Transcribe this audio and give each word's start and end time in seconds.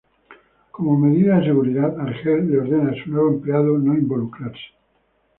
Como 0.71 0.97
medida 0.97 1.35
de 1.37 1.45
seguridad 1.45 1.99
Ángel 1.99 2.49
le 2.49 2.57
ordena 2.57 2.89
a 2.89 3.03
su 3.03 3.11
nuevo 3.11 3.33
empleado 3.33 3.77
no 3.77 3.93
involucrarse. 3.93 4.73